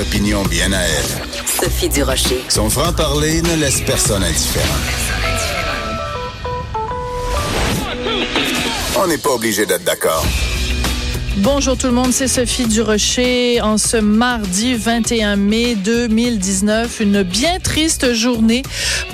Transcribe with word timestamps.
Opinions 0.00 0.44
bien 0.44 0.72
à 0.72 0.80
elle. 0.80 1.44
Sophie 1.44 1.88
Durocher. 1.88 2.44
Son 2.48 2.70
franc-parler 2.70 3.42
ne 3.42 3.56
laisse 3.56 3.80
personne 3.80 4.22
indifférent. 4.22 4.64
On 8.96 9.08
n'est 9.08 9.18
pas 9.18 9.30
obligé 9.30 9.66
d'être 9.66 9.82
d'accord. 9.82 10.24
Bonjour 11.42 11.78
tout 11.78 11.86
le 11.86 11.92
monde, 11.92 12.12
c'est 12.12 12.26
Sophie 12.26 12.66
Durocher. 12.66 13.60
En 13.60 13.78
ce 13.78 13.96
mardi 13.96 14.74
21 14.74 15.36
mai 15.36 15.76
2019, 15.76 16.98
une 16.98 17.22
bien 17.22 17.60
triste 17.60 18.12
journée 18.12 18.64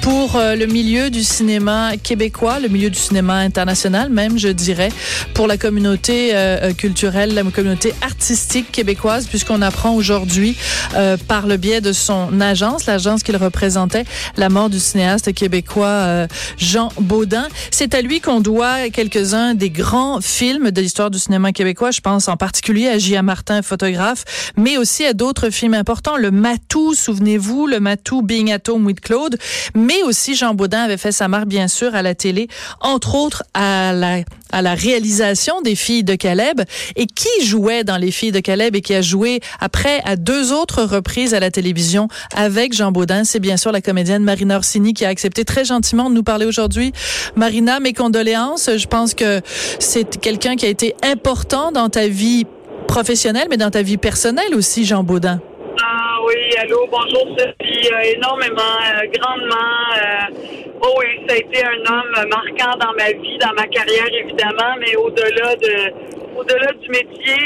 pour 0.00 0.36
euh, 0.36 0.56
le 0.56 0.64
milieu 0.64 1.10
du 1.10 1.22
cinéma 1.22 1.98
québécois, 2.02 2.60
le 2.60 2.68
milieu 2.68 2.88
du 2.88 2.98
cinéma 2.98 3.34
international 3.34 4.08
même, 4.08 4.38
je 4.38 4.48
dirais, 4.48 4.88
pour 5.34 5.46
la 5.46 5.58
communauté 5.58 6.30
euh, 6.32 6.72
culturelle, 6.72 7.34
la 7.34 7.42
communauté 7.42 7.92
artistique 8.00 8.72
québécoise, 8.72 9.26
puisqu'on 9.26 9.60
apprend 9.60 9.94
aujourd'hui, 9.94 10.56
euh, 10.94 11.18
par 11.28 11.46
le 11.46 11.58
biais 11.58 11.82
de 11.82 11.92
son 11.92 12.40
agence, 12.40 12.86
l'agence 12.86 13.22
qu'il 13.22 13.36
représentait, 13.36 14.04
la 14.38 14.48
mort 14.48 14.70
du 14.70 14.80
cinéaste 14.80 15.34
québécois 15.34 16.26
Jean 16.56 16.90
Baudin. 16.98 17.48
C'est 17.70 17.94
à 17.94 18.00
lui 18.00 18.20
qu'on 18.20 18.40
doit 18.40 18.88
quelques-uns 18.88 19.54
des 19.54 19.70
grands 19.70 20.22
films 20.22 20.70
de 20.70 20.80
l'histoire 20.80 21.10
du 21.10 21.18
cinéma 21.18 21.52
québécois. 21.52 21.90
Je 21.90 22.00
pense 22.00 22.13
en 22.28 22.36
particulier 22.36 22.88
à 22.88 22.98
Gia 22.98 23.22
Martin, 23.22 23.62
photographe, 23.62 24.24
mais 24.56 24.78
aussi 24.78 25.04
à 25.04 25.12
d'autres 25.12 25.50
films 25.50 25.74
importants. 25.74 26.16
Le 26.16 26.30
Matou, 26.30 26.94
souvenez-vous, 26.94 27.66
le 27.66 27.80
Matou 27.80 28.22
Being 28.22 28.52
at 28.52 28.68
Home 28.68 28.86
with 28.86 29.00
Claude, 29.00 29.36
mais 29.74 30.02
aussi 30.04 30.34
Jean 30.34 30.54
Baudin 30.54 30.82
avait 30.82 30.96
fait 30.96 31.12
sa 31.12 31.28
marque, 31.28 31.46
bien 31.46 31.68
sûr, 31.68 31.94
à 31.94 32.02
la 32.02 32.14
télé, 32.14 32.48
entre 32.80 33.14
autres 33.14 33.42
à 33.54 33.92
la, 33.92 34.18
à 34.54 34.62
la 34.62 34.74
réalisation 34.74 35.60
des 35.62 35.74
Filles 35.74 36.04
de 36.04 36.14
Caleb. 36.14 36.62
Et 36.96 37.06
qui 37.06 37.44
jouait 37.44 37.84
dans 37.84 37.96
Les 37.96 38.10
Filles 38.10 38.32
de 38.32 38.40
Caleb 38.40 38.76
et 38.76 38.80
qui 38.80 38.94
a 38.94 39.02
joué 39.02 39.40
après 39.60 40.00
à 40.04 40.16
deux 40.16 40.52
autres 40.52 40.84
reprises 40.84 41.34
à 41.34 41.40
la 41.40 41.50
télévision 41.50 42.08
avec 42.36 42.72
Jean 42.72 42.92
Baudin, 42.92 43.24
c'est 43.24 43.40
bien 43.40 43.56
sûr 43.56 43.72
la 43.72 43.80
comédienne 43.80 44.22
Marina 44.22 44.56
Orsini 44.56 44.94
qui 44.94 45.04
a 45.04 45.08
accepté 45.08 45.44
très 45.44 45.64
gentiment 45.64 46.08
de 46.08 46.14
nous 46.14 46.22
parler 46.22 46.46
aujourd'hui. 46.46 46.92
Marina, 47.34 47.80
mes 47.80 47.92
condoléances. 47.92 48.70
Je 48.76 48.86
pense 48.86 49.14
que 49.14 49.40
c'est 49.80 50.20
quelqu'un 50.20 50.54
qui 50.54 50.66
a 50.66 50.68
été 50.68 50.94
important 51.02 51.72
dans 51.72 51.88
ta 51.88 52.06
vie 52.06 52.46
professionnelle, 52.86 53.48
mais 53.50 53.56
dans 53.56 53.70
ta 53.70 53.82
vie 53.82 53.96
personnelle 53.96 54.54
aussi, 54.54 54.84
Jean 54.84 55.02
Baudin. 55.02 55.40
Ah 55.82 56.18
oui, 56.24 56.56
allô, 56.60 56.86
bonjour 56.90 57.36
Sophie. 57.36 57.88
Euh, 57.92 58.14
énormément, 58.16 58.62
euh, 58.62 59.06
grandement. 59.12 59.54
Euh, 59.98 60.63
oh 60.84 60.94
oui, 60.98 61.26
ça 61.28 61.34
a 61.34 61.38
été 61.38 61.64
un 61.64 61.92
homme 61.92 62.28
marquant 62.28 62.78
dans 62.78 62.92
ma 62.96 63.12
vie, 63.12 63.38
dans 63.38 63.54
ma 63.54 63.66
carrière 63.66 64.08
évidemment, 64.12 64.76
mais 64.80 64.94
au-delà 64.96 65.56
de 65.56 66.14
au-delà 66.36 66.72
du 66.72 66.88
métier, 66.88 67.36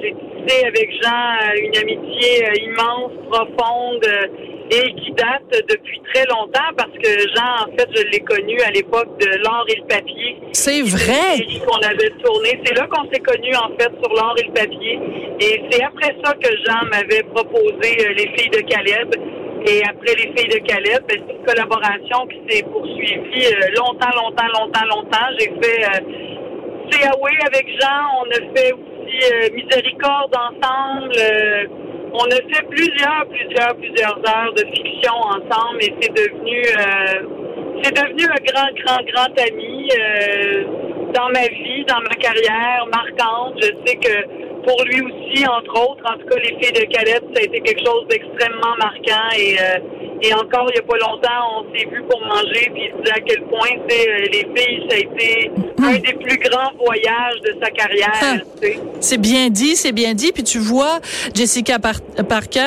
j'ai 0.00 0.14
tissé 0.14 0.64
avec 0.64 0.90
Jean 1.02 1.54
une 1.56 1.76
amitié 1.76 2.62
immense, 2.62 3.12
profonde 3.30 4.06
et 4.70 4.94
qui 4.94 5.12
date 5.12 5.64
depuis 5.68 6.00
très 6.12 6.24
longtemps 6.26 6.72
parce 6.76 6.92
que 7.02 7.10
Jean, 7.34 7.66
en 7.66 7.76
fait, 7.76 7.88
je 7.94 8.02
l'ai 8.10 8.20
connu 8.20 8.60
à 8.62 8.70
l'époque 8.70 9.18
de 9.20 9.26
l'or 9.42 9.64
et 9.68 9.76
le 9.76 9.86
papier. 9.86 10.38
C'est 10.52 10.82
vrai. 10.82 11.44
qu'on 11.66 11.86
avait 11.86 12.10
tourné. 12.22 12.60
C'est 12.64 12.74
là 12.74 12.86
qu'on 12.86 13.10
s'est 13.10 13.20
connus, 13.20 13.54
en 13.56 13.68
fait, 13.78 13.90
sur 14.02 14.14
l'or 14.14 14.34
et 14.38 14.46
le 14.46 14.52
papier. 14.52 14.98
Et 15.40 15.62
c'est 15.70 15.82
après 15.82 16.16
ça 16.24 16.34
que 16.34 16.48
Jean 16.64 16.86
m'avait 16.90 17.22
proposé 17.34 18.06
euh, 18.06 18.14
les 18.14 18.28
filles 18.36 18.50
de 18.50 18.60
Caleb. 18.60 19.14
Et 19.66 19.82
après 19.84 20.14
les 20.14 20.32
filles 20.36 20.48
de 20.48 20.66
Caleb, 20.66 21.02
ben, 21.08 21.22
c'est 21.26 21.34
une 21.34 21.44
collaboration 21.44 22.26
qui 22.28 22.40
s'est 22.48 22.62
poursuivie 22.64 23.46
euh, 23.46 23.68
longtemps, 23.76 24.14
longtemps, 24.14 24.48
longtemps, 24.58 24.86
longtemps. 24.88 25.28
J'ai 25.38 25.46
fait 25.46 25.84
euh, 25.84 27.46
avec 27.46 27.68
Jean. 27.80 28.20
On 28.20 28.30
a 28.30 28.54
fait 28.54 28.72
aussi 28.72 29.52
Miséricorde 29.54 30.34
ensemble. 30.36 31.12
On 32.16 32.26
a 32.26 32.36
fait 32.36 32.64
plusieurs, 32.70 33.26
plusieurs, 33.28 33.74
plusieurs 33.74 34.16
heures 34.18 34.54
de 34.54 34.64
fiction 34.72 35.14
ensemble 35.14 35.82
et 35.82 35.92
c'est 36.00 36.14
devenu, 36.14 36.62
euh, 36.62 37.82
c'est 37.82 37.92
devenu 37.92 38.22
un 38.22 38.40
grand, 38.46 38.70
grand, 38.84 39.02
grand 39.10 39.34
ami 39.36 39.88
euh, 39.98 40.62
dans 41.12 41.28
ma 41.30 41.48
vie, 41.48 41.84
dans 41.88 41.98
ma 41.98 42.14
carrière 42.14 42.86
marquante. 42.86 43.54
Je 43.60 43.70
sais 43.84 43.96
que 43.96 44.43
pour 44.66 44.84
lui 44.84 45.00
aussi, 45.02 45.46
entre 45.46 45.72
autres. 45.80 46.02
En 46.06 46.18
tout 46.18 46.26
cas, 46.26 46.36
les 46.36 46.52
de 46.52 46.84
Caleb, 46.92 47.22
ça 47.34 47.40
a 47.40 47.44
été 47.44 47.60
quelque 47.60 47.84
chose 47.84 48.06
d'extrêmement 48.08 48.76
marquant. 48.78 49.28
Et, 49.38 49.56
euh, 49.60 50.03
et 50.22 50.32
encore, 50.34 50.68
il 50.70 50.74
n'y 50.74 50.78
a 50.78 50.82
pas 50.82 50.98
longtemps, 50.98 51.60
on 51.60 51.74
s'est 51.74 51.86
vu 51.90 52.02
pour 52.08 52.20
manger, 52.20 52.70
puis 52.72 52.84
il 52.88 53.02
disait 53.02 53.12
à 53.12 53.20
quel 53.20 53.42
point 53.44 53.68
euh, 53.72 54.26
les 54.32 54.46
filles, 54.54 54.86
ça 54.88 54.96
a 54.96 54.98
été 54.98 55.50
un 55.82 55.92
des 55.98 56.14
plus 56.14 56.38
grands 56.38 56.72
voyages 56.78 57.40
de 57.44 57.54
sa 57.62 57.70
carrière. 57.70 58.12
Ah. 58.22 58.36
C'est 59.00 59.18
bien 59.18 59.50
dit, 59.50 59.76
c'est 59.76 59.92
bien 59.92 60.14
dit. 60.14 60.32
Puis 60.32 60.44
tu 60.44 60.58
vois 60.58 61.00
Jessica 61.34 61.78
Parker, 61.78 62.60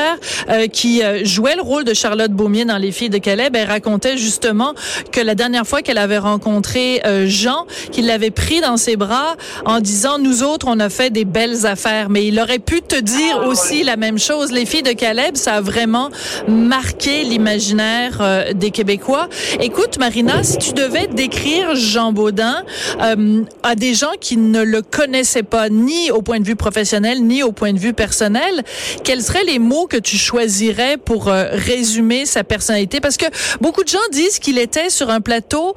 euh, 0.49 0.67
qui 0.67 1.01
jouait 1.23 1.55
le 1.55 1.61
rôle 1.61 1.83
de 1.83 1.93
Charlotte 1.93 2.31
Beaumier 2.31 2.65
dans 2.65 2.77
Les 2.77 2.91
filles 2.91 3.09
de 3.09 3.17
Caleb, 3.17 3.55
elle 3.55 3.67
racontait 3.67 4.17
justement 4.17 4.73
que 5.11 5.21
la 5.21 5.33
dernière 5.33 5.65
fois 5.65 5.81
qu'elle 5.81 5.97
avait 5.97 6.17
rencontré 6.17 7.01
Jean, 7.25 7.65
qu'il 7.91 8.05
l'avait 8.05 8.31
pris 8.31 8.61
dans 8.61 8.77
ses 8.77 8.95
bras 8.95 9.35
en 9.65 9.79
disant, 9.79 10.19
nous 10.19 10.43
autres, 10.43 10.67
on 10.69 10.79
a 10.79 10.89
fait 10.89 11.09
des 11.09 11.25
belles 11.25 11.65
affaires 11.65 11.87
mais 12.09 12.25
il 12.25 12.39
aurait 12.39 12.59
pu 12.59 12.81
te 12.81 12.99
dire 12.99 13.41
ah, 13.41 13.47
aussi 13.47 13.83
la 13.83 13.95
même 13.95 14.19
chose. 14.19 14.51
Les 14.51 14.65
filles 14.65 14.83
de 14.83 14.91
Caleb, 14.91 15.35
ça 15.35 15.55
a 15.55 15.61
vraiment 15.61 16.09
marqué 16.47 17.23
l'imaginaire 17.37 18.17
euh, 18.21 18.53
des 18.53 18.71
Québécois. 18.71 19.29
Écoute, 19.59 19.99
Marina, 19.99 20.41
si 20.41 20.57
tu 20.57 20.73
devais 20.73 21.05
décrire 21.05 21.75
Jean 21.75 22.11
Baudin 22.11 22.63
euh, 22.99 23.43
à 23.61 23.75
des 23.75 23.93
gens 23.93 24.13
qui 24.19 24.37
ne 24.37 24.63
le 24.63 24.81
connaissaient 24.81 25.43
pas, 25.43 25.69
ni 25.69 26.09
au 26.09 26.23
point 26.23 26.39
de 26.39 26.45
vue 26.45 26.55
professionnel, 26.55 27.23
ni 27.23 27.43
au 27.43 27.51
point 27.51 27.73
de 27.73 27.79
vue 27.79 27.93
personnel, 27.93 28.63
quels 29.03 29.21
seraient 29.21 29.43
les 29.43 29.59
mots 29.59 29.85
que 29.85 29.97
tu 29.97 30.17
choisirais 30.17 30.97
pour 30.97 31.27
euh, 31.27 31.45
résumer 31.51 32.25
sa 32.25 32.43
personnalité? 32.43 32.99
Parce 33.01 33.17
que 33.17 33.27
beaucoup 33.61 33.83
de 33.83 33.89
gens 33.89 33.99
disent 34.11 34.39
qu'il 34.39 34.57
était 34.57 34.89
sur 34.89 35.09
un 35.11 35.21
plateau 35.21 35.75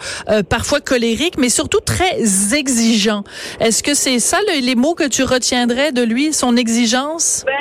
parfois 0.49 0.81
colérique, 0.81 1.35
mais 1.37 1.49
surtout 1.49 1.81
très 1.81 2.55
exigeant. 2.55 3.25
Est-ce 3.61 3.83
que 3.83 3.95
c'est 3.95 4.19
ça 4.19 4.39
les 4.49 4.75
mots 4.75 4.95
que 4.95 5.07
tu 5.07 5.23
retiendrais 5.25 5.93
de 5.93 6.03
lui, 6.03 6.33
son 6.33 6.57
exigence? 6.57 7.45
Ben, 7.47 7.53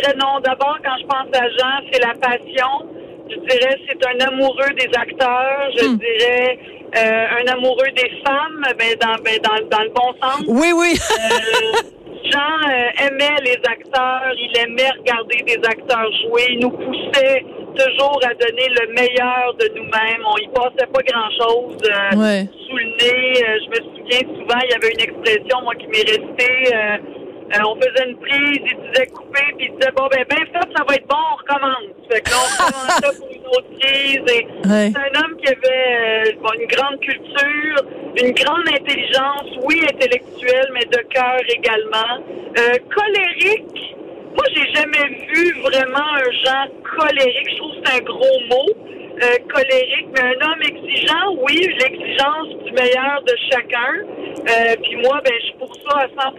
dirais 0.00 0.14
non. 0.16 0.40
D'abord, 0.40 0.78
quand 0.84 0.96
je 1.00 1.06
pense 1.06 1.28
à 1.34 1.48
Jean, 1.48 1.86
c'est 1.92 2.00
la 2.00 2.14
passion. 2.14 2.86
Je 3.28 3.36
dirais 3.36 3.76
c'est 3.86 4.06
un 4.06 4.26
amoureux 4.28 4.72
des 4.78 4.90
acteurs. 4.96 5.70
Je 5.76 5.86
hmm. 5.86 5.98
dirais 5.98 6.58
euh, 6.96 7.26
un 7.40 7.52
amoureux 7.52 7.90
des 7.94 8.10
femmes, 8.26 8.64
ben, 8.78 8.94
dans, 9.00 9.22
ben, 9.22 9.38
dans, 9.42 9.68
dans 9.68 9.82
le 9.84 9.90
bon 9.90 10.12
sens. 10.20 10.42
Oui, 10.48 10.72
oui. 10.74 10.94
Euh, 10.98 11.78
Jean 12.30 12.68
euh, 12.68 13.06
aimait 13.06 13.40
les 13.44 13.58
acteurs, 13.64 14.32
il 14.36 14.56
aimait 14.58 14.90
regarder 14.98 15.36
des 15.46 15.60
acteurs 15.66 16.10
jouer, 16.22 16.46
il 16.50 16.60
nous 16.60 16.70
poussait 16.70 17.44
toujours 17.76 18.20
à 18.24 18.34
donner 18.34 18.68
le 18.68 18.92
meilleur 18.92 19.54
de 19.58 19.68
nous-mêmes. 19.74 20.22
On 20.26 20.36
y 20.38 20.48
passait 20.48 20.86
pas 20.92 21.02
grand-chose 21.02 21.78
sous 21.78 22.76
le 22.76 22.84
nez. 22.98 23.34
je 23.36 23.68
me 23.68 23.96
souviens 23.96 24.20
souvent, 24.20 24.60
il 24.64 24.70
y 24.70 24.74
avait 24.74 24.92
une 24.92 25.00
expression, 25.00 25.62
moi, 25.62 25.74
qui 25.76 25.86
m'est 25.86 26.10
restée 26.10 26.74
euh, 27.52 27.58
on 27.66 27.74
faisait 27.80 28.08
une 28.08 28.16
prise, 28.16 28.60
il 28.64 28.76
disait 28.92 29.06
couper, 29.08 29.42
puis 29.58 29.66
il 29.66 29.72
disait 29.72 29.90
bon 29.96 30.06
ben 30.06 30.24
ben 30.28 30.38
fait, 30.38 30.68
ça 30.76 30.84
va 30.86 30.94
être 30.94 31.06
bon, 31.08 31.16
on 31.32 31.36
recommence. 31.36 31.98
Fait 32.08 32.20
que 32.20 32.30
là, 32.30 32.36
on 32.38 32.46
recommençait 32.46 33.18
pour 33.18 33.28
une 33.28 33.46
autre 33.46 33.70
prise. 33.80 34.22
Et 34.34 34.46
C'est 34.62 34.98
un 34.98 35.20
homme 35.20 35.36
qui 35.36 35.48
avait 35.48 36.30
euh, 36.30 36.58
une 36.60 36.66
grande 36.68 37.00
culture, 37.00 37.82
une 38.22 38.32
grande 38.34 38.68
intelligence, 38.68 39.50
oui 39.64 39.82
intellectuelle, 39.82 40.70
mais 40.74 40.84
de 40.84 41.02
cœur 41.08 41.40
également. 41.48 42.22
Euh, 42.56 42.78
colérique. 42.94 43.96
Moi, 44.32 44.44
j'ai 44.54 44.72
jamais 44.72 45.08
vu 45.26 45.60
vraiment 45.60 46.06
un 46.14 46.30
genre 46.44 46.68
colérique. 46.96 47.50
Je 47.50 47.56
trouve 47.56 47.72
que 47.72 47.78
c'est 47.84 47.96
un 47.96 48.04
gros 48.04 48.40
mot. 48.48 48.66
Colérique, 49.52 50.06
mais 50.14 50.22
un 50.22 50.46
homme 50.46 50.62
exigeant, 50.62 51.36
oui, 51.42 51.68
l'exigence 51.78 52.48
du 52.64 52.72
meilleur 52.72 53.20
de 53.26 53.34
chacun. 53.50 54.06
Euh, 54.38 54.76
puis 54.82 54.96
moi, 54.96 55.20
ben, 55.24 55.32
je 55.40 55.44
suis 55.46 55.58
pour 55.58 55.74
ça 55.74 55.98
à 55.98 56.08
100 56.08 56.34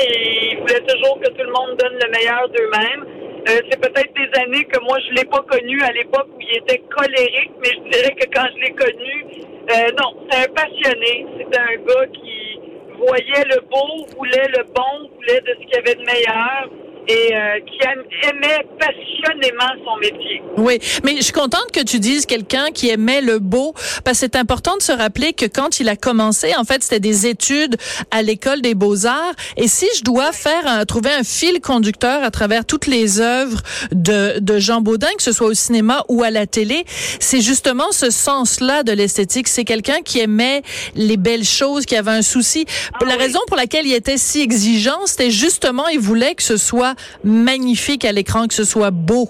et 0.00 0.52
il 0.52 0.58
voulait 0.58 0.80
toujours 0.80 1.20
que 1.20 1.28
tout 1.28 1.44
le 1.44 1.52
monde 1.52 1.76
donne 1.78 1.98
le 2.00 2.10
meilleur 2.10 2.48
d'eux-mêmes. 2.48 3.04
Euh, 3.48 3.60
c'est 3.68 3.80
peut-être 3.80 4.12
des 4.14 4.40
années 4.40 4.64
que 4.64 4.80
moi 4.80 4.98
je 5.06 5.14
l'ai 5.14 5.24
pas 5.26 5.42
connu 5.42 5.78
à 5.82 5.92
l'époque 5.92 6.28
où 6.34 6.40
il 6.40 6.56
était 6.56 6.82
colérique, 6.88 7.52
mais 7.60 7.70
je 7.72 7.90
dirais 7.90 8.14
que 8.14 8.26
quand 8.32 8.46
je 8.54 8.60
l'ai 8.60 8.72
connu, 8.72 9.26
euh, 9.70 9.90
non, 10.00 10.26
c'est 10.30 10.44
un 10.44 10.52
passionné. 10.54 11.26
C'est 11.38 11.58
un 11.58 11.76
gars 11.84 12.06
qui 12.12 12.60
voyait 12.96 13.44
le 13.50 13.60
beau, 13.68 14.06
voulait 14.16 14.48
le 14.48 14.64
bon, 14.72 15.10
voulait 15.14 15.40
de 15.40 15.54
ce 15.60 15.66
qu'il 15.66 15.74
y 15.74 15.76
avait 15.76 15.94
de 15.94 16.04
meilleur 16.04 16.83
et 17.08 17.34
euh, 17.34 17.60
qui 17.66 18.28
aimait 18.28 18.66
passionnément 18.78 19.72
son 19.84 19.96
métier. 19.98 20.42
Oui, 20.56 20.78
mais 21.04 21.16
je 21.16 21.22
suis 21.22 21.32
contente 21.32 21.70
que 21.72 21.82
tu 21.82 21.98
dises 21.98 22.26
quelqu'un 22.26 22.70
qui 22.72 22.88
aimait 22.88 23.20
le 23.20 23.38
beau, 23.38 23.74
parce 24.04 24.18
que 24.18 24.26
c'est 24.26 24.36
important 24.36 24.76
de 24.76 24.82
se 24.82 24.92
rappeler 24.92 25.32
que 25.32 25.46
quand 25.46 25.80
il 25.80 25.88
a 25.88 25.96
commencé, 25.96 26.54
en 26.56 26.64
fait, 26.64 26.82
c'était 26.82 27.00
des 27.00 27.26
études 27.26 27.76
à 28.10 28.22
l'école 28.22 28.62
des 28.62 28.74
beaux-arts. 28.74 29.34
Et 29.56 29.68
si 29.68 29.86
je 29.98 30.02
dois 30.02 30.32
faire 30.32 30.66
un, 30.66 30.84
trouver 30.84 31.10
un 31.12 31.24
fil 31.24 31.60
conducteur 31.60 32.22
à 32.22 32.30
travers 32.30 32.64
toutes 32.64 32.86
les 32.86 33.20
œuvres 33.20 33.60
de, 33.92 34.38
de 34.40 34.58
Jean 34.58 34.80
Baudin, 34.80 35.08
que 35.16 35.22
ce 35.22 35.32
soit 35.32 35.48
au 35.48 35.54
cinéma 35.54 36.04
ou 36.08 36.22
à 36.22 36.30
la 36.30 36.46
télé, 36.46 36.84
c'est 37.20 37.40
justement 37.40 37.92
ce 37.92 38.10
sens-là 38.10 38.82
de 38.82 38.92
l'esthétique. 38.92 39.48
C'est 39.48 39.64
quelqu'un 39.64 40.00
qui 40.02 40.20
aimait 40.20 40.62
les 40.94 41.16
belles 41.16 41.44
choses, 41.44 41.86
qui 41.86 41.96
avait 41.96 42.10
un 42.10 42.22
souci. 42.22 42.66
Ah 42.94 43.04
la 43.04 43.16
raison 43.16 43.40
pour 43.46 43.56
laquelle 43.56 43.86
il 43.86 43.94
était 43.94 44.18
si 44.18 44.40
exigeant, 44.40 45.06
c'était 45.06 45.30
justement, 45.30 45.88
il 45.88 46.00
voulait 46.00 46.34
que 46.34 46.42
ce 46.42 46.56
soit 46.56 46.93
magnifique 47.22 48.04
à 48.04 48.12
l'écran, 48.12 48.46
que 48.46 48.54
ce 48.54 48.64
soit 48.64 48.90
beau. 48.90 49.28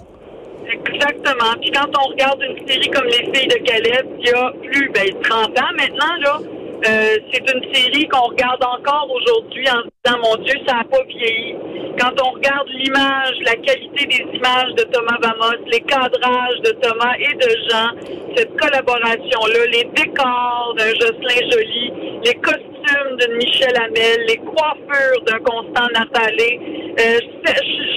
Exactement. 0.67 1.53
Puis 1.61 1.71
quand 1.71 1.89
on 1.99 2.09
regarde 2.09 2.41
une 2.41 2.67
série 2.67 2.89
comme 2.89 3.05
Les 3.05 3.31
Filles 3.33 3.47
de 3.47 3.63
Caleb, 3.65 4.05
il 4.19 4.27
y 4.27 4.31
a 4.31 4.51
plus 4.63 4.89
ben, 4.91 5.07
30 5.21 5.59
ans 5.59 5.73
maintenant, 5.77 6.15
là, 6.21 6.39
euh, 6.87 7.17
c'est 7.31 7.41
une 7.51 7.73
série 7.73 8.07
qu'on 8.07 8.27
regarde 8.27 8.63
encore 8.63 9.09
aujourd'hui 9.09 9.65
en 9.69 9.81
disant, 9.81 10.19
mon 10.21 10.43
Dieu, 10.43 10.53
ça 10.67 10.75
n'a 10.75 10.83
pas 10.83 11.03
vieilli. 11.07 11.55
Quand 11.99 12.11
on 12.21 12.31
regarde 12.31 12.67
l'image, 12.69 13.35
la 13.45 13.55
qualité 13.55 14.05
des 14.05 14.37
images 14.37 14.73
de 14.75 14.83
Thomas 14.91 15.17
Vamos, 15.21 15.63
les 15.71 15.79
cadrages 15.81 16.61
de 16.63 16.71
Thomas 16.81 17.13
et 17.17 17.33
de 17.33 17.49
Jean, 17.69 18.35
cette 18.35 18.55
collaboration-là, 18.59 19.65
les 19.71 19.85
décors 19.95 20.75
d'un 20.77 20.89
Jocelyn 20.89 21.49
Joly, 21.49 21.93
les 22.25 22.33
costumes 22.35 23.17
de 23.19 23.37
Michel 23.37 23.73
Hamel, 23.77 24.25
les 24.27 24.37
coiffures 24.37 25.21
d'un 25.25 25.39
Constant 25.39 25.87
Natalé, 25.93 26.59
euh, 26.99 27.19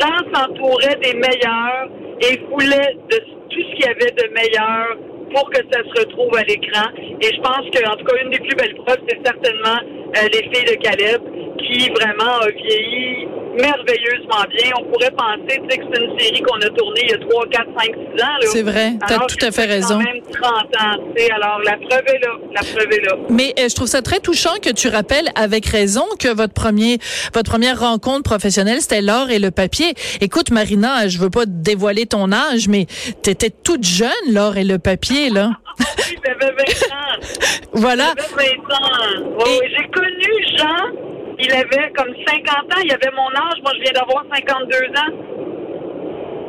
Jean 0.01 0.19
s'entourait 0.35 0.97
des 1.03 1.15
meilleurs 1.15 1.89
et 2.21 2.39
voulait 2.51 2.97
de 3.11 3.17
tout 3.17 3.61
ce 3.61 3.77
qu'il 3.77 3.87
y 3.87 3.89
avait 3.89 4.11
de 4.11 4.29
meilleur 4.35 4.97
pour 5.35 5.51
que 5.51 5.59
ça 5.71 5.81
se 5.81 6.01
retrouve 6.01 6.35
à 6.37 6.43
l'écran. 6.43 6.89
Et 7.21 7.35
je 7.35 7.41
pense 7.41 7.65
que, 7.71 7.87
en 7.89 7.97
tout 7.97 8.05
cas, 8.05 8.17
une 8.23 8.31
des 8.31 8.39
plus 8.39 8.57
belles 8.57 8.75
preuves, 8.75 8.99
c'est 9.09 9.21
certainement 9.25 9.79
euh, 10.17 10.29
les 10.33 10.43
filles 10.51 10.65
de 10.65 10.83
Caleb, 10.83 11.21
qui 11.59 11.91
vraiment 11.91 12.41
a 12.41 12.51
vieilli 12.51 13.29
merveilleusement 13.61 14.45
bien. 14.51 14.73
On 14.81 14.85
pourrait 14.93 15.11
penser 15.11 15.59
que 15.59 15.65
c'est 15.71 16.01
une 16.01 16.19
série 16.19 16.43
qu'on 16.43 16.57
a 16.57 16.71
tournée 16.71 17.01
il 17.03 17.11
y 17.11 17.15
a 17.15 17.19
3, 17.19 17.47
4, 17.51 17.65
5, 17.79 17.95
6 18.17 18.23
ans. 18.23 18.27
C'est 18.53 18.63
vrai, 18.63 18.93
tu 19.07 19.13
as 19.13 19.19
tout 19.19 19.45
à 19.45 19.51
fait 19.51 19.65
raison. 19.67 19.99
même 19.99 20.23
30 20.33 20.53
ans. 20.53 21.05
Alors, 21.35 21.61
la 21.65 21.77
preuve 21.77 22.03
est 22.07 22.21
là. 22.21 22.33
La 22.55 22.61
preuve 22.61 22.93
est 22.93 23.05
là. 23.05 23.17
Mais 23.31 23.55
euh, 23.59 23.69
je 23.69 23.75
trouve 23.75 23.89
ça 23.89 24.03
très 24.03 24.21
touchant 24.21 24.55
que 24.63 24.71
tu 24.71 24.89
rappelles 24.89 25.29
avec 25.35 25.67
raison 25.67 26.05
que 26.19 26.29
votre 26.29 26.55
premier, 26.55 26.99
votre 27.35 27.51
première 27.51 27.81
rencontre 27.81 28.23
professionnelle, 28.23 28.81
c'était 28.81 29.03
l'or 29.03 29.31
et 29.31 29.39
le 29.39 29.51
papier. 29.51 29.95
Écoute, 30.21 30.51
Marina, 30.51 31.09
je 31.09 31.19
veux 31.19 31.31
pas 31.31 31.45
dévoiler 31.47 32.07
ton 32.07 32.33
âge, 32.33 32.69
mais 32.69 32.87
tu 33.23 33.31
étais 33.31 33.51
toute 33.51 33.85
jeune, 33.85 34.11
l'or 34.31 34.57
et 34.57 34.65
le 34.65 34.79
papier, 34.79 35.31
là. 35.31 35.51
oui, 35.79 36.19
j'avais 36.25 36.53
20 36.53 36.63
ans. 36.95 37.27
voilà. 37.73 38.15
J'avais 38.17 38.57
20 38.69 38.75
ans. 38.75 39.45
J'ai 39.63 39.89
connu 39.91 40.57
Jean 40.57 41.08
il 41.39 41.53
avait 41.53 41.91
comme 41.97 42.15
50 42.27 42.49
ans, 42.49 42.83
il 42.85 42.93
avait 42.93 43.11
mon 43.15 43.29
âge, 43.29 43.59
moi 43.63 43.73
je 43.77 43.81
viens 43.83 43.93
d'avoir 43.93 44.25
52 44.35 44.77
ans. 44.99 45.48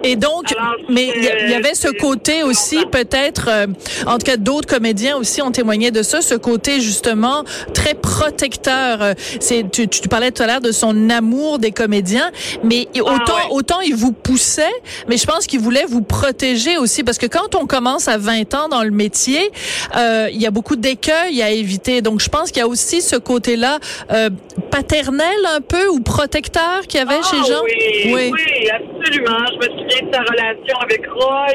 Et 0.03 0.15
donc, 0.15 0.53
mais 0.87 1.11
il 1.15 1.23
y, 1.23 1.53
avait 1.53 1.75
ce 1.75 1.89
côté 1.89 2.43
aussi, 2.43 2.85
peut-être, 2.91 3.47
euh, 3.49 3.67
en 4.05 4.17
tout 4.17 4.25
cas, 4.25 4.37
d'autres 4.37 4.67
comédiens 4.67 5.17
aussi 5.17 5.41
ont 5.41 5.51
témoigné 5.51 5.91
de 5.91 6.03
ça, 6.03 6.21
ce 6.21 6.35
côté 6.35 6.79
justement 6.79 7.43
très 7.73 7.93
protecteur. 7.93 9.01
Euh, 9.01 9.13
c'est, 9.39 9.69
tu, 9.69 9.87
tu 9.87 10.07
parlais 10.07 10.31
tout 10.31 10.43
à 10.43 10.47
l'heure 10.47 10.61
de 10.61 10.71
son 10.71 11.09
amour 11.09 11.59
des 11.59 11.71
comédiens, 11.71 12.31
mais 12.63 12.87
ah, 12.95 12.99
autant, 13.01 13.51
autant 13.51 13.81
il 13.81 13.95
vous 13.95 14.11
poussait, 14.11 14.63
mais 15.07 15.17
je 15.17 15.25
pense 15.25 15.47
qu'il 15.47 15.59
voulait 15.59 15.85
vous 15.85 16.01
protéger 16.01 16.77
aussi, 16.77 17.03
parce 17.03 17.17
que 17.17 17.27
quand 17.27 17.55
on 17.55 17.65
commence 17.65 18.07
à 18.07 18.17
20 18.17 18.53
ans 18.53 18.69
dans 18.69 18.83
le 18.83 18.91
métier, 18.91 19.51
euh, 19.95 20.29
il 20.31 20.41
y 20.41 20.47
a 20.47 20.51
beaucoup 20.51 20.75
d'écueils 20.75 21.41
à 21.41 21.51
éviter. 21.51 22.01
Donc, 22.01 22.21
je 22.21 22.29
pense 22.29 22.51
qu'il 22.51 22.59
y 22.59 22.63
a 22.63 22.67
aussi 22.67 23.01
ce 23.01 23.15
côté-là 23.15 23.79
euh, 24.11 24.29
paternel 24.71 25.37
un 25.55 25.61
peu 25.61 25.87
ou 25.87 25.99
protecteur 25.99 26.81
qu'il 26.87 26.99
y 26.99 27.03
avait 27.03 27.19
ah, 27.21 27.29
chez 27.29 27.37
Jean? 27.37 27.61
Oui, 27.63 28.13
oui, 28.13 28.31
oui, 28.33 28.69
absolument. 28.69 29.45
Je 29.61 29.67
me 29.67 29.88
de 29.89 30.13
sa 30.13 30.21
relation 30.21 30.77
avec 30.81 31.05
Roy, 31.07 31.47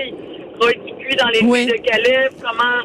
Roy 0.61 0.73
Dupuis 0.73 1.17
dans 1.17 1.29
les 1.29 1.43
oui. 1.43 1.67
de 1.67 1.77
Calais, 1.87 2.29
comment, 2.43 2.83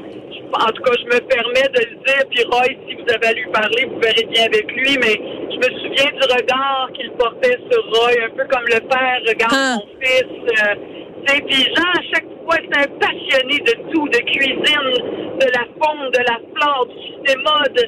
en 0.54 0.72
tout 0.72 0.84
cas, 0.84 0.94
je 1.00 1.06
me 1.06 1.20
permets 1.20 1.70
de 1.74 1.82
le 1.90 1.96
dire, 2.06 2.24
puis 2.30 2.44
Roy, 2.52 2.66
si 2.88 2.96
vous 2.96 3.14
avez 3.14 3.28
à 3.28 3.34
lui 3.34 3.50
parler, 3.52 3.86
vous 3.86 4.00
verrez 4.00 4.26
bien 4.32 4.46
avec 4.46 4.72
lui, 4.72 4.98
mais 5.00 5.16
je 5.52 5.58
me 5.58 5.80
souviens 5.80 6.12
du 6.12 6.34
regard 6.34 6.90
qu'il 6.94 7.12
portait 7.12 7.58
sur 7.70 7.84
Roy, 7.94 8.12
un 8.26 8.30
peu 8.36 8.46
comme 8.46 8.66
le 8.66 8.80
père 8.88 9.20
regarde 9.28 9.54
ah. 9.54 9.78
son 9.80 9.88
fils. 10.00 10.64
Euh, 10.64 10.76
puis 11.48 11.64
Jean, 11.76 11.90
à 11.90 12.02
chaque 12.14 12.28
fois, 12.46 12.56
c'est 12.58 12.80
un 12.80 12.88
passionné 12.98 13.60
de 13.60 13.92
tout, 13.92 14.08
de 14.08 14.18
cuisine, 14.18 15.38
de 15.40 15.46
la 15.46 15.66
faune, 15.78 16.12
de 16.12 16.20
la 16.20 16.40
flore, 16.54 16.88
du 16.88 16.98
cinéma, 17.08 17.64
de, 17.76 17.84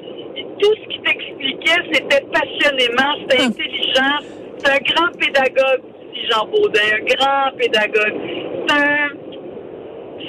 tout 0.60 0.74
ce 0.76 0.88
qu'il 0.90 1.02
t'expliquait, 1.02 1.82
c'était 1.94 2.24
passionnément, 2.32 3.16
c'était 3.22 3.38
ah. 3.40 3.46
intelligent, 3.46 4.18
c'est 4.58 4.70
un 4.70 4.94
grand 4.94 5.12
pédagogue 5.18 5.91
Jean 6.32 6.46
Baudin, 6.48 6.80
un 6.94 7.04
grand 7.04 7.58
pédagogue. 7.58 8.18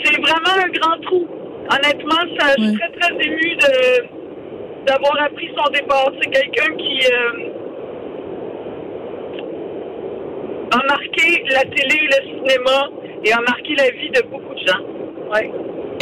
C'est 0.05 0.21
vraiment 0.21 0.57
un 0.59 0.71
grand 0.71 1.01
trou. 1.03 1.29
Honnêtement, 1.71 2.23
ça, 2.39 2.55
je 2.59 2.65
suis 2.65 2.79
très, 2.79 2.91
très 2.99 3.13
émue 3.25 3.57
d'avoir 4.87 5.23
appris 5.23 5.49
son 5.57 5.71
départ. 5.71 6.11
C'est 6.21 6.31
quelqu'un 6.31 6.77
qui 6.77 7.07
euh, 7.07 7.51
a 10.73 10.87
marqué 10.89 11.45
la 11.51 11.63
télé 11.63 11.97
et 12.03 12.07
le 12.07 12.21
cinéma 12.27 12.89
et 13.25 13.33
a 13.33 13.41
marqué 13.41 13.75
la 13.77 13.91
vie 13.91 14.11
de 14.11 14.23
beaucoup 14.29 14.55
de 14.55 14.67
gens. 14.67 14.83
Ouais 15.33 15.51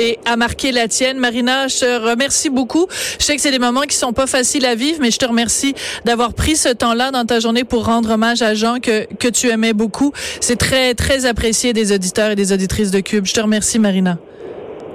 et 0.01 0.19
a 0.25 0.37
marqué 0.37 0.73
la 0.73 0.89
tienne. 0.89 1.19
Marina, 1.19 1.69
je 1.69 1.81
te 1.81 2.09
remercie 2.09 2.51
beaucoup. 2.51 2.87
Je 3.19 3.25
sais 3.25 3.37
que 3.37 3.43
c'est 3.43 3.51
des 3.51 3.59
moments 3.59 3.83
qui 3.83 3.97
sont 3.97 4.13
pas 4.13 4.27
faciles 4.27 4.65
à 4.65 4.75
vivre, 4.75 4.99
mais 5.01 5.11
je 5.11 5.19
te 5.19 5.27
remercie 5.27 5.75
d'avoir 6.05 6.33
pris 6.33 6.57
ce 6.57 6.71
temps-là 6.71 7.11
dans 7.11 7.25
ta 7.25 7.39
journée 7.39 7.65
pour 7.65 7.85
rendre 7.85 8.11
hommage 8.11 8.43
à 8.43 8.55
Jean 8.55 8.81
que, 8.81 9.07
que 9.15 9.29
tu 9.29 9.49
aimais 9.49 9.75
beaucoup. 9.75 10.13
C'est 10.41 10.57
très, 10.57 10.95
très 10.95 11.27
apprécié 11.27 11.73
des 11.73 11.93
auditeurs 11.93 12.31
et 12.31 12.37
des 12.37 12.53
auditrices 12.53 12.91
de 12.91 13.01
Cube. 13.01 13.27
Je 13.27 13.35
te 13.35 13.41
remercie, 13.41 13.79
Marina. 13.79 14.19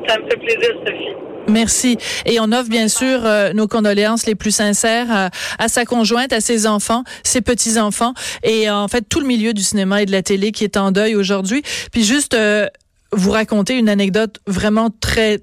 Ça 0.07 0.17
me 0.17 0.29
fait 0.29 0.37
plaisir, 0.37 0.69
Sophie. 0.85 1.15
Merci. 1.47 1.97
Et 2.25 2.39
on 2.39 2.51
offre 2.51 2.69
bien 2.69 2.87
sûr 2.87 3.23
euh, 3.23 3.53
nos 3.53 3.67
condoléances 3.67 4.25
les 4.25 4.33
plus 4.33 4.51
sincères 4.51 5.29
à, 5.59 5.67
sa 5.67 5.85
conjointe, 5.85 6.33
à 6.33 6.41
ses 6.41 6.65
enfants, 6.65 7.03
ses 7.23 7.41
petits-enfants 7.41 8.13
et 8.41 8.69
en 8.69 8.87
fait 8.87 9.03
tout 9.07 9.19
le 9.19 9.27
milieu 9.27 9.53
du 9.53 9.61
cinéma 9.61 10.01
et 10.01 10.05
de 10.05 10.11
la 10.11 10.23
télé 10.23 10.51
qui 10.51 10.63
est 10.63 10.75
en 10.75 10.91
deuil 10.91 11.15
aujourd'hui. 11.15 11.61
Puis 11.91 12.03
juste 12.03 12.33
euh, 12.33 12.67
vous 13.15 13.31
raconter 13.31 13.77
une 13.77 13.89
anecdote 13.89 14.39
vraiment 14.45 14.89
très 14.99 15.41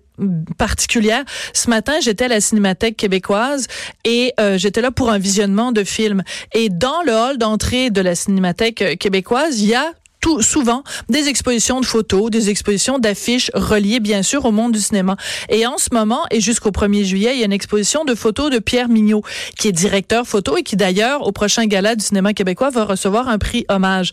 particulière. 0.59 1.25
Ce 1.53 1.69
matin, 1.69 1.95
j'étais 2.01 2.27
à 2.27 2.29
la 2.29 2.41
Cinémathèque 2.41 2.97
québécoise 2.97 3.67
et 4.05 4.33
euh, 4.39 4.59
j'étais 4.59 4.81
là 4.81 4.91
pour 4.91 5.11
un 5.11 5.19
visionnement 5.19 5.73
de 5.73 5.85
film. 5.85 6.23
Et 6.55 6.69
dans 6.69 7.03
le 7.05 7.13
hall 7.13 7.39
d'entrée 7.39 7.91
de 7.91 8.01
la 8.01 8.15
Cinémathèque 8.15 8.99
québécoise, 8.99 9.61
il 9.61 9.69
y 9.69 9.75
a 9.75 9.93
tout, 10.23 10.41
souvent 10.41 10.85
des 11.11 11.29
expositions 11.29 11.81
de 11.81 11.85
photos, 11.85 12.31
des 12.31 12.49
expositions 12.49 12.99
d'affiches 12.99 13.51
reliées 13.55 14.01
bien 14.01 14.23
sûr 14.23 14.45
au 14.47 14.53
monde 14.53 14.73
du 14.73 14.81
cinéma. 14.81 15.17
Et 15.51 15.67
en 15.67 15.77
ce 15.77 15.89
moment 15.93 16.25
et 16.31 16.41
jusqu'au 16.41 16.71
1er 16.71 17.03
juillet, 17.03 17.33
il 17.35 17.41
y 17.41 17.43
a 17.43 17.47
une 17.47 17.53
exposition 17.53 18.05
de 18.05 18.15
photos 18.15 18.51
de 18.51 18.61
Pierre 18.61 18.89
Mignot, 18.89 19.23
qui 19.59 19.69
est 19.69 19.73
directeur 19.73 20.27
photo 20.27 20.57
et 20.57 20.63
qui 20.63 20.77
d'ailleurs 20.77 21.27
au 21.27 21.33
prochain 21.33 21.67
gala 21.67 21.97
du 21.97 22.05
cinéma 22.05 22.33
québécois 22.35 22.71
va 22.71 22.85
recevoir 22.85 23.29
un 23.29 23.39
prix 23.39 23.67
hommage. 23.69 24.13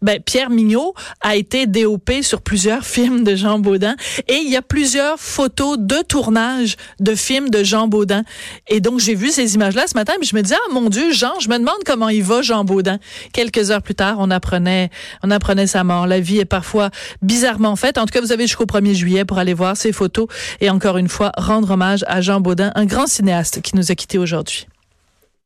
Ben, 0.00 0.20
Pierre 0.20 0.48
Mignot 0.48 0.94
a 1.20 1.36
été 1.36 1.66
DOP 1.66 2.10
sur 2.22 2.40
plusieurs 2.40 2.84
films 2.84 3.22
de 3.22 3.36
Jean 3.36 3.58
Baudin 3.58 3.96
et 4.28 4.36
il 4.36 4.48
y 4.48 4.56
a 4.56 4.62
plusieurs 4.62 5.20
photos 5.20 5.76
de 5.78 5.96
tournage 6.08 6.76
de 7.00 7.14
films 7.14 7.50
de 7.50 7.62
Jean 7.62 7.86
Baudin. 7.86 8.22
Et 8.66 8.80
donc 8.80 8.98
j'ai 8.98 9.14
vu 9.14 9.28
ces 9.28 9.54
images-là 9.56 9.86
ce 9.86 9.94
matin, 9.94 10.14
mais 10.18 10.26
je 10.26 10.34
me 10.34 10.40
disais 10.40 10.56
ah 10.58 10.72
mon 10.72 10.88
Dieu, 10.88 11.12
Jean, 11.12 11.38
je 11.38 11.50
me 11.50 11.58
demande 11.58 11.84
comment 11.84 12.08
il 12.08 12.22
va 12.22 12.40
Jean 12.40 12.64
Baudin. 12.64 12.98
Quelques 13.34 13.70
heures 13.70 13.82
plus 13.82 13.94
tard, 13.94 14.16
on 14.20 14.30
apprenait 14.30 14.88
on 15.22 15.30
apprenait 15.50 15.84
mort. 15.84 16.06
La 16.06 16.20
vie 16.20 16.38
est 16.38 16.44
parfois 16.44 16.90
bizarrement 17.22 17.76
faite. 17.76 17.98
En 17.98 18.06
tout 18.06 18.12
cas, 18.12 18.20
vous 18.20 18.32
avez 18.32 18.46
jusqu'au 18.46 18.66
1er 18.66 18.94
juillet 18.94 19.24
pour 19.24 19.38
aller 19.38 19.54
voir 19.54 19.76
ces 19.76 19.92
photos 19.92 20.28
et 20.60 20.70
encore 20.70 20.96
une 20.96 21.08
fois 21.08 21.32
rendre 21.36 21.72
hommage 21.72 22.04
à 22.06 22.20
Jean 22.20 22.40
Baudin, 22.40 22.72
un 22.74 22.86
grand 22.86 23.06
cinéaste 23.06 23.60
qui 23.62 23.76
nous 23.76 23.90
a 23.90 23.94
quittés 23.94 24.18
aujourd'hui. 24.18 24.66